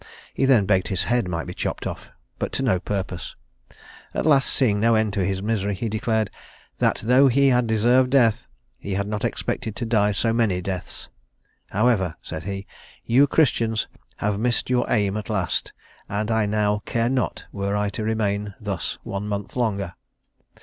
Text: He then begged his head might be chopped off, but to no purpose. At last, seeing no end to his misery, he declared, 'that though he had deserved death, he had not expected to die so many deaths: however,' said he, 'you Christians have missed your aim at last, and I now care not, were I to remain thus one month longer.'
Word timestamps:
He 0.33 0.45
then 0.45 0.65
begged 0.65 0.87
his 0.87 1.03
head 1.03 1.27
might 1.27 1.45
be 1.45 1.53
chopped 1.53 1.85
off, 1.85 2.09
but 2.39 2.51
to 2.53 2.63
no 2.63 2.79
purpose. 2.79 3.35
At 4.15 4.25
last, 4.25 4.49
seeing 4.49 4.79
no 4.79 4.95
end 4.95 5.13
to 5.13 5.23
his 5.23 5.43
misery, 5.43 5.75
he 5.75 5.89
declared, 5.89 6.31
'that 6.79 7.01
though 7.03 7.27
he 7.27 7.49
had 7.49 7.67
deserved 7.67 8.09
death, 8.09 8.47
he 8.79 8.95
had 8.95 9.07
not 9.07 9.23
expected 9.23 9.75
to 9.75 9.85
die 9.85 10.11
so 10.11 10.33
many 10.33 10.59
deaths: 10.59 11.07
however,' 11.69 12.15
said 12.23 12.45
he, 12.45 12.65
'you 13.05 13.27
Christians 13.27 13.87
have 14.17 14.39
missed 14.39 14.71
your 14.71 14.89
aim 14.91 15.15
at 15.17 15.29
last, 15.29 15.71
and 16.09 16.31
I 16.31 16.47
now 16.47 16.81
care 16.87 17.07
not, 17.07 17.45
were 17.51 17.77
I 17.77 17.89
to 17.89 18.03
remain 18.03 18.55
thus 18.59 18.97
one 19.03 19.27
month 19.27 19.55
longer.' 19.55 19.93